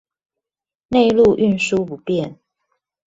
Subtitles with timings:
[0.87, 2.39] 內陸運輸不便